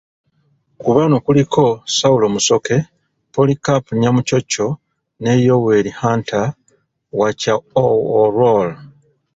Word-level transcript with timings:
Ku 0.79 0.87
bano 0.95 1.15
kuliko; 1.25 1.63
Saulo 1.97 2.25
Musoke, 2.35 2.77
Polycarp 3.33 3.85
Nyamuchoncho 4.01 4.67
ne 5.23 5.31
Yoweri 5.47 5.91
Hunter 6.01 6.45
Wacha-Olwol. 7.19 8.69